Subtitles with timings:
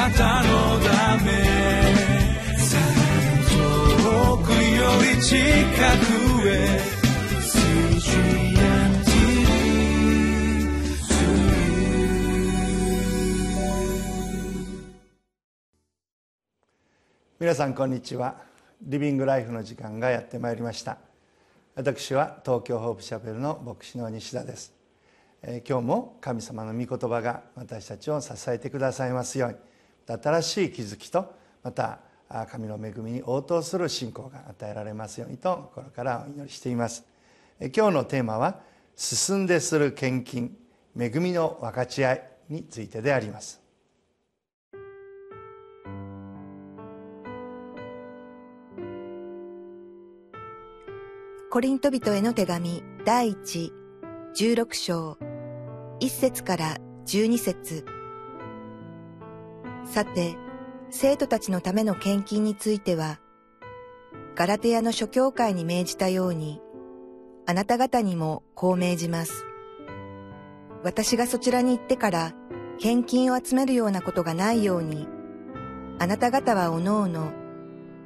[0.00, 1.30] なたのため
[3.50, 6.80] 遠くより近くへ
[17.38, 18.36] 皆さんこんにちは。
[18.80, 20.96] リビングライフの時間がやってまいりました。
[21.74, 24.72] 私は東京ホープシャペルの牧師の西田です、
[25.42, 29.69] えー、今日も神様の御言葉が私たちを支えてくださいますように。
[30.18, 32.00] 新しい気づきとまた
[32.50, 37.04] 神の恵みに応答する信仰が与えられますようにと心からお祈りしています。
[37.58, 38.60] 今日のテーマは
[38.96, 40.56] 「進んでする献金
[40.98, 43.60] 恵みの分かち合い」についてであります。
[51.50, 53.72] コリント人への手紙第一
[54.36, 55.18] 16章
[55.98, 57.99] 1節から12節。
[59.90, 60.36] さて、
[60.90, 63.18] 生徒たちのための献金については、
[64.36, 66.60] ガラテヤの諸教会に命じたように、
[67.44, 69.44] あなた方にもこう命じます。
[70.84, 72.34] 私がそちらに行ってから
[72.78, 75.08] 献金を集めるようなことがないように、
[75.98, 77.32] あなた方はおのおの、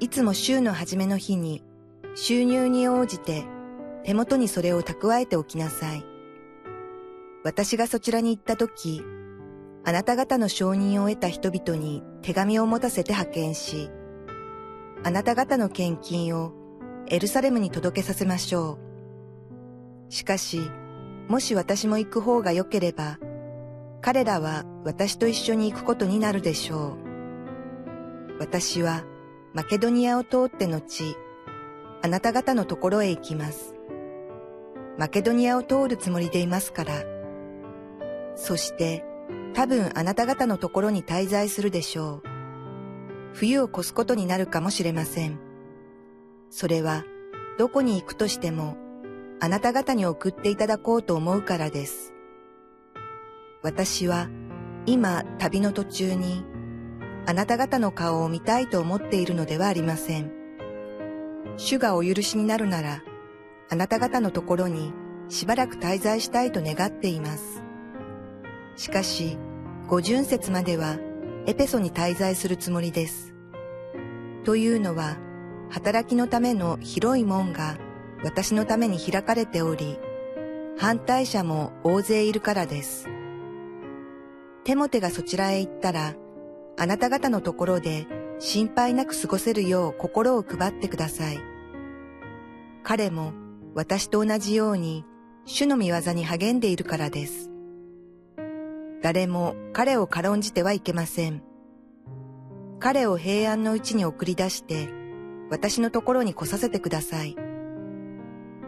[0.00, 1.62] いつも週の初めの日に
[2.14, 3.44] 収入に応じて
[4.04, 6.02] 手元にそれを蓄えておきなさい。
[7.44, 9.02] 私がそちらに行った時、
[9.86, 13.90] あなた方の承認を得た人々に手紙を持たせて派遣し、
[15.02, 16.52] あなた方の献金を
[17.06, 18.78] エルサレムに届けさせましょ
[20.08, 20.12] う。
[20.12, 20.60] しかし、
[21.28, 23.18] もし私も行く方が良ければ、
[24.00, 28.38] 彼らは私と一緒に行くことになるでしょう。
[28.38, 29.04] 私は
[29.52, 31.14] マケドニアを通って後、
[32.02, 33.74] あなた方のところへ行きます。
[34.98, 37.04] マケドニアを通るつもりでいますから。
[38.34, 39.04] そして、
[39.54, 42.34] 多分あなた方のところに滞在するでしょう。
[43.34, 45.38] 冬を越すことになるかもしれません。
[46.50, 47.04] それは、
[47.58, 48.76] どこに行くとしても、
[49.40, 52.12] あなた方に送っていただこうと思うからです。
[53.62, 54.28] 私は、
[54.86, 56.44] 今旅の途中に、
[57.26, 60.30] あなた方の顔を見たいと思っているのではありません。
[61.56, 63.02] 主がお許しになるなら、
[63.70, 64.92] あなた方のところに
[65.28, 67.62] しばらく滞在したいと願っています。
[68.76, 69.38] しかし、
[69.88, 70.98] 五巡節までは
[71.46, 73.34] エペソに滞在するつもりです。
[74.44, 75.16] というのは、
[75.70, 77.78] 働きのための広い門が
[78.22, 79.98] 私のために開かれており、
[80.76, 83.08] 反対者も大勢いるからです。
[84.64, 86.14] テモテがそちらへ行ったら、
[86.76, 88.06] あなた方のところで
[88.38, 91.38] 心配なく過ごせるよう心を配ってください。
[92.82, 93.32] 彼も
[93.74, 95.04] 私と同じように
[95.44, 97.53] 主の御業に励んでいるからです。
[99.04, 101.42] 誰も彼を軽んじてはいけません。
[102.80, 104.88] 彼を平安のうちに送り出して
[105.50, 107.36] 私のところに来させてください。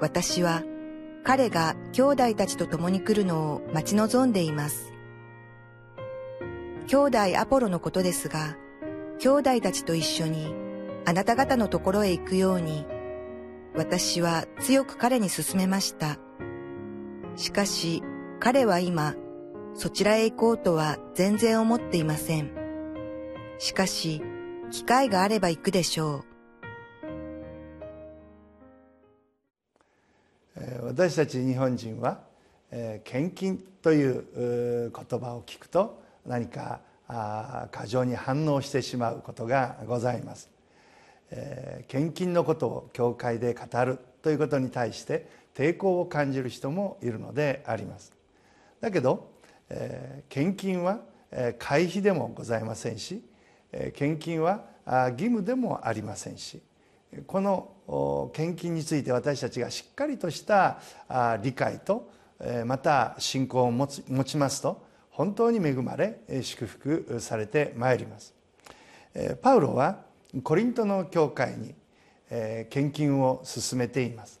[0.00, 0.64] 私は
[1.24, 4.92] 彼が兄弟たちと共に来るのを待ち望んでいます。
[6.88, 8.58] 兄弟アポロのことですが、
[9.20, 10.52] 兄弟たちと一緒に
[11.06, 12.84] あなた方のところへ行くように、
[13.74, 16.18] 私は強く彼に勧めました。
[17.36, 18.02] しかし
[18.40, 19.14] 彼は今、
[19.80, 22.50] そちらへ行こうとは全然思っていません。
[23.60, 24.20] しかし、
[24.72, 26.24] 機会があれば行くでしょ
[30.56, 30.64] う。
[30.82, 32.18] 私たち日本人は、
[32.72, 40.50] えー、献金という言葉を聞くと何か過剰に反応してしまうことがございます、
[41.30, 48.12] えー、献金のことを教会で語るということに対して抵抗を感じる人もいるのであります
[48.80, 49.37] だけど、
[50.28, 51.00] 献金は
[51.58, 53.22] 会費でもございませんし
[53.94, 54.64] 献金は
[55.10, 56.60] 義務でもありませんし
[57.26, 60.78] この献金について私たちがしっかりとした
[61.42, 62.10] 理解と
[62.66, 63.86] また信仰を持
[64.24, 68.34] ちますと本当に恵まれ祝福されてまいります。
[69.42, 70.04] パウロは
[70.44, 71.74] コリントの教会に
[72.70, 74.40] 献金を進めています。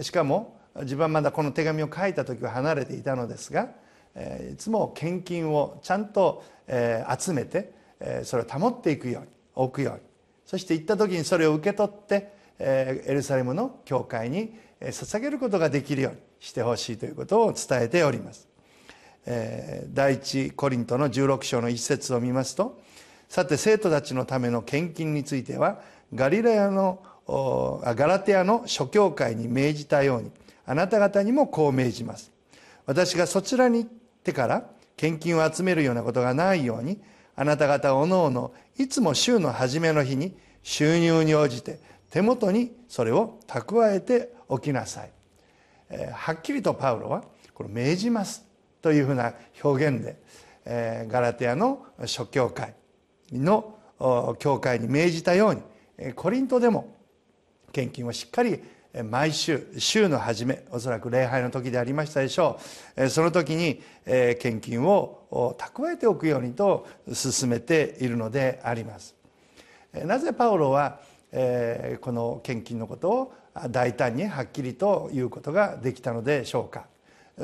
[0.00, 3.68] しかも自分はまだこの手紙を書いた時は離れていたのですが
[4.52, 6.42] いつも献金をちゃんと
[7.18, 7.72] 集めて
[8.24, 10.00] それを保っていくように置くように。
[10.44, 18.48] そして行った時にそれを受け取ってエルサレムの教会に捧げることができるようにしてほしいということを伝えております。
[19.92, 22.80] 第一コリントの16章の一節を見ますと
[23.28, 25.80] さて生徒たちのための献金については
[26.14, 30.30] ガリラヤのガラテアの諸教会に命じたように
[30.64, 32.30] あなた方にもこう命じます。
[32.86, 33.90] 私がそちらに行っ
[34.26, 37.00] てから献金を集めるようなことがないように
[37.36, 41.78] あなた方おのおのいつも週の初めの日に収入に応じて
[42.10, 45.10] 手元にそれを蓄えておきなさい、
[45.90, 47.24] えー、はっきりとパウロは
[47.54, 48.44] これ命じます
[48.82, 50.16] というふうな表現で、
[50.64, 52.74] えー、ガラテアの諸教会
[53.32, 53.78] の
[54.38, 56.96] 教会に命じたようにコリントでも
[57.72, 58.60] 献金をしっかり
[59.04, 62.58] 毎週週の初めおそらく礼拝の時でありましたでしょ
[62.96, 63.08] う。
[63.08, 63.82] その時に
[64.38, 69.14] 献金を蓄えておくようにと進めているのであります。
[69.92, 71.00] なぜパウロは
[72.00, 73.34] この献金のことを
[73.70, 76.86] 大胆にはっきりと言うことができたのでしょうか。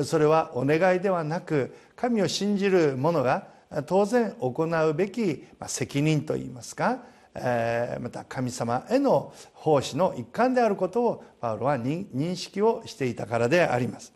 [0.04, 3.48] それはお願いではなく神を信じる者が
[3.86, 7.00] 当然行うべき責任といいますか
[7.34, 14.12] また神様への奉仕の一環であることをパウロは認識をしていたからであります。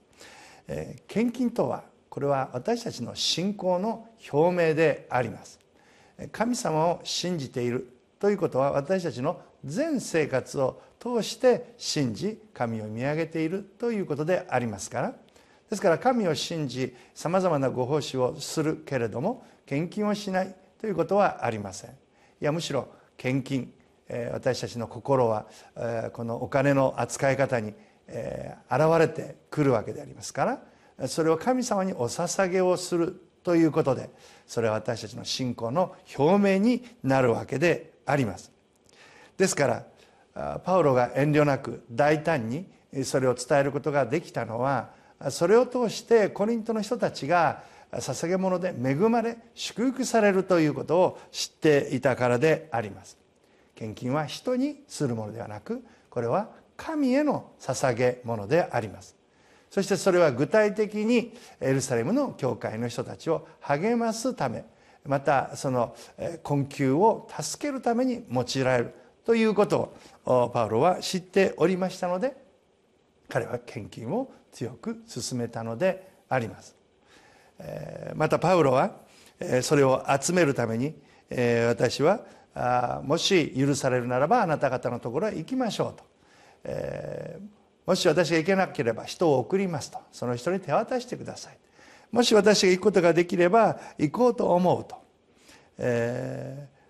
[1.07, 5.59] 献金とはこれは私たちの信仰の表明であります。
[6.33, 15.15] 神様を信じているということは私たちの全生活を通して信じ神を見上げているということでありますから。
[15.69, 21.91] ですから神を信じさまざまなご奉仕をするけれども献金をしないということはありません。
[21.91, 21.95] い
[22.41, 23.73] やむしろ献金
[24.33, 25.47] 私たちの心は
[26.13, 27.75] このお金の扱い方に
[28.09, 30.61] 現れてくるわけでありますか
[30.99, 34.11] らそれを神様にお捧げをするということで
[34.47, 38.53] それは私たちの信仰の表明になるわけであります。
[39.37, 39.85] ですか
[40.35, 42.67] らパウロが遠慮なく大胆に
[43.05, 44.91] それを伝えることができたのは
[45.31, 47.63] それを通してコリントの人たちが
[48.01, 53.19] 捧げ物で恵まれ祝福されるということを知っていたからであります。
[53.75, 59.17] 献金は人にするものではなくこれは神への捧げ物であります。
[59.71, 64.65] そしてそれは具体的にエルサレムの教会の人たちを励ますため
[65.05, 65.95] またその
[66.43, 68.95] 困窮を助けるために用いられる
[69.25, 69.95] ということ
[70.25, 72.37] をパウロは知っておりましたので
[73.29, 76.75] 彼は献金を強く進めたのであります。
[78.15, 78.93] またパウロは
[79.63, 80.95] それを集めるために
[81.69, 82.21] 私は
[83.05, 86.05] もし許されるならばあなた方のところへ行きましょうと。
[87.87, 89.99] もし私が行けなければ人を送りますと。
[90.11, 91.59] その人に手渡してください。
[92.11, 94.97] もし私が行くことができれば行こうと思うと、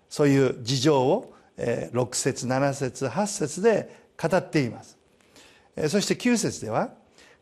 [0.09, 4.97] そういう事情を、えー、6節7節8節で語っています、
[5.89, 6.91] そして9節では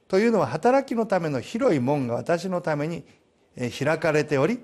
[0.08, 3.04] というのは働きのための広い門が私のために
[3.56, 4.60] 開かれており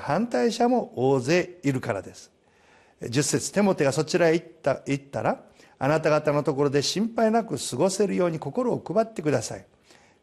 [0.00, 2.32] 反対者も大勢いるからです。
[3.02, 5.42] 10節テモテがそちらへ行った行ったら
[5.78, 9.66] あなた方のところで心配なく過ごせるように心を配ってください。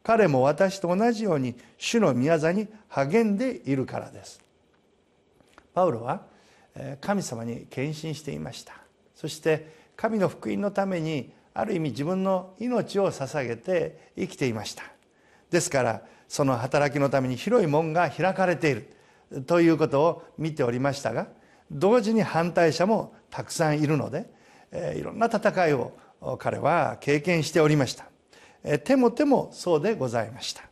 [0.03, 4.41] 彼も私と同じように主の宮座に励んでいるからです。
[5.73, 6.23] パウロは
[6.99, 8.73] 神様に献身していました。
[9.15, 14.83] そして神の福音のためにある意味自分の命を捧げて生きていました。
[15.49, 21.27] ですからその働きのために広い門が開かれているということを見ておりましたが
[21.69, 24.29] 同時に反対者もたくさんいるので
[24.95, 25.91] いろんな戦いを
[26.39, 28.05] 彼は経験しておりました。
[28.79, 30.63] 手も手もそうでございました。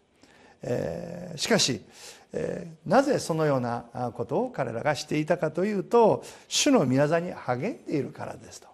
[1.37, 1.81] しかし
[2.85, 8.68] なぜそのようなことを彼らがしていたかというと主の宮座に励んでいるからですと。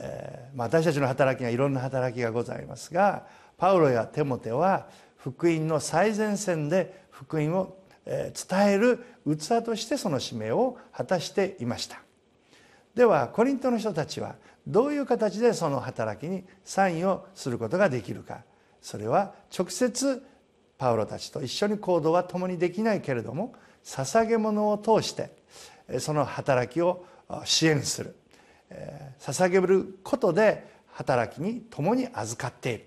[0.00, 3.26] えー、私たちの働きがいろんな働きがございますが
[3.56, 4.86] パウロやテモテは
[5.16, 7.76] 福音の最前線で福音を
[8.06, 8.32] 伝
[8.68, 12.00] える器としてその使命を果たしていました。
[12.94, 14.36] ではコリントの人たちは
[14.66, 18.42] どういう形でその働きにサインをすることができるか。
[18.80, 20.24] それは直接
[20.78, 25.32] パウロたちと一緒に行動は共にできないけれども捧げ物を通して
[25.98, 27.04] その働きを
[27.44, 28.16] 支援する。
[29.18, 32.86] 捧げることで働きに共に預かって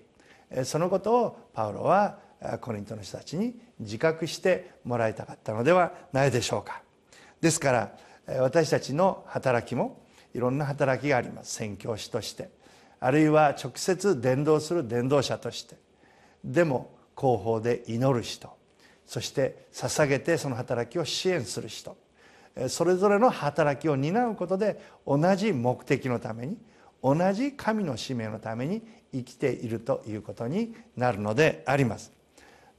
[0.50, 0.64] いる。
[0.64, 2.18] そのことをパウロは
[2.60, 6.82] コリントの人たちに自覚してもらいたかったのではないでしょうか。
[7.40, 7.96] ですから
[8.40, 10.02] 私たちの働きも
[10.34, 11.54] いろんな働きがあります。
[11.54, 12.50] 宣教師として。
[13.00, 15.76] あるいは直接伝道する伝道者として。
[16.44, 18.48] でも後方で祈る人。
[19.06, 21.96] そして捧げてその働きを支援する人。
[22.68, 26.56] それぞれの働きを担うことで同じ目的のために
[27.02, 28.82] 同じ神の使命のために
[29.12, 32.12] 生きているということになるのであります。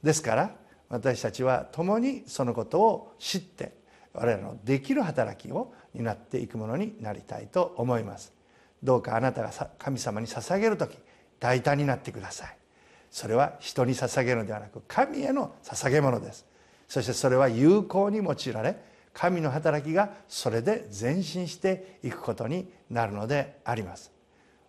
[0.02, 0.50] ですから
[0.88, 3.72] 私たちは共にそのことを知って
[4.12, 8.32] 我々のできる働きを担っていくものになりたいと思います。
[8.82, 10.96] どうかあなたが神様に捧げる時
[11.40, 12.56] 大胆になってください。
[13.10, 16.46] それは人に捧げるのではなく神への捧げ物です。
[16.88, 18.76] そしてそれは有効に用いられ
[19.14, 24.12] 神の働きがそれで前進していくことになるのであります。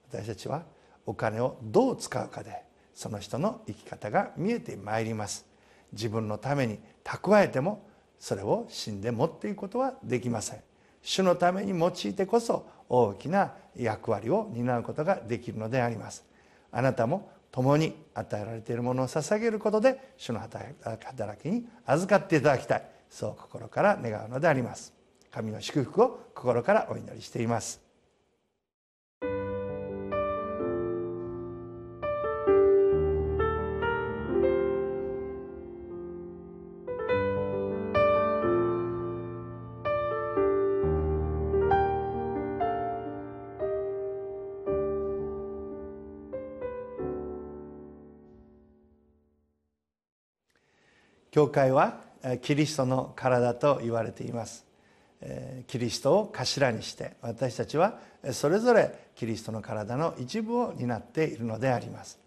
[0.10, 0.64] 私たちは
[1.06, 5.46] お金をどう使うかでその人の生き方が見えてまいります。
[5.92, 7.86] 自分のために蓄えても
[8.20, 10.62] それを死んで持っていくことはできません。
[11.02, 16.24] 主のために用いてこそ大きな役割を担うことができるのであります。
[16.72, 22.95] あなたも共に与えられているものを捧げることで主の働きに預かっていただきたい。
[23.15, 24.93] そう心から願うのであります。
[25.31, 27.79] 神の祝福を心からお祈りしています。
[51.31, 52.05] 教会は
[52.41, 54.65] キリストの体と言われています。
[55.67, 58.00] キリストを頭にして私たちは
[58.32, 62.20] それぞれキリストの体の一部を担っているのであります。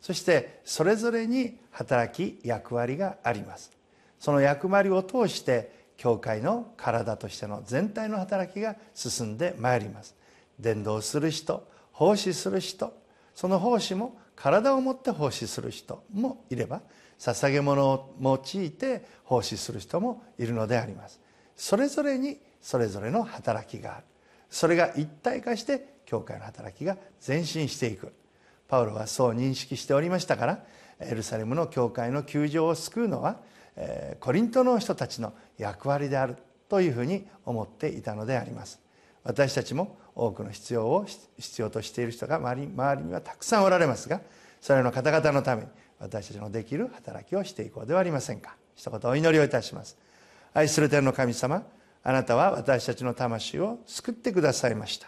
[0.00, 3.72] そしてそれぞれに働き役割があります。
[4.18, 10.14] その役割を通して教会の体としての全体の働きが進んでまいります。
[10.58, 12.92] 伝道する人奉仕する人
[13.34, 16.82] その奉仕も体を持って奉仕する人もいれば
[17.32, 21.18] 捧げ物を用いて奉仕する人もいるのであります。
[21.56, 24.04] それぞれにそれぞれの働きがある。
[24.50, 28.12] それが一体化して教会の働きが前進していく。
[28.68, 30.64] パウロはそう認識しておりましたから
[31.00, 33.38] エルサレムの教会の窮状を救うのは
[34.20, 36.36] コリントの人たちの役割である
[36.68, 38.80] というふうに思っていたのであります。
[39.22, 41.06] 私たちも多くの必要を
[41.38, 44.20] 必要としている人が周り周りにはたくさんおられますが
[44.60, 45.68] それらの方々のために
[46.04, 48.56] 私たちのできる働きをしていこうではありませんか。
[48.76, 49.96] 一言お祈りをいたします。
[50.52, 51.62] 愛する天の神様
[52.02, 55.06] あなたは私たちの魂を救ってくださいました。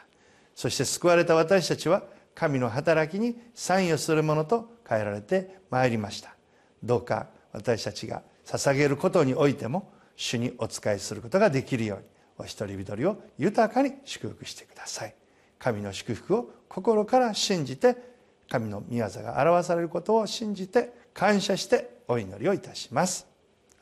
[0.54, 2.02] そして救われた私たちは
[2.34, 6.34] 神の働きに参与するものと変えられてまいりました。
[6.82, 12.04] どうか私たちが捧げることにおいても主にお仕えすることができるように
[12.38, 15.14] お一人一人を豊かに祝福してください。
[15.58, 18.15] 神の祝福を心から信じて
[18.48, 23.26] 神の御業が表されることを信じて感謝してお祈りをいたします。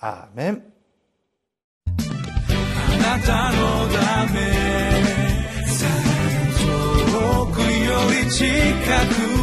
[0.01, 0.63] アーメン。
[1.87, 1.93] あ
[2.97, 4.85] なたのため
[6.61, 7.67] 遠くよ
[8.25, 8.45] り近
[9.31, 9.34] く